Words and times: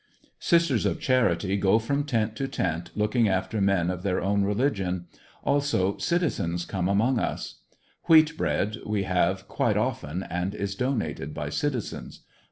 Sisters 0.39 0.87
of 0.87 0.99
Charity 0.99 1.57
go 1.57 1.77
from 1.77 2.05
tent 2.05 2.35
to 2.37 2.47
tent 2.47 2.89
looking 2.95 3.29
after 3.29 3.61
men 3.61 3.91
of 3.91 4.01
their 4.01 4.19
own 4.19 4.43
relig 4.43 4.81
ion; 4.81 5.05
also 5.43 5.95
citizens 5.99 6.65
come 6.65 6.87
among 6.89 7.19
us 7.19 7.57
Wheat 8.05 8.35
bread 8.35 8.77
we 8.83 9.03
have 9.03 9.47
quite 9.47 9.77
often 9.77 10.23
and 10.23 10.55
is 10.55 10.73
donated 10.73 11.35
by 11.35 11.49
citizens. 11.49 12.21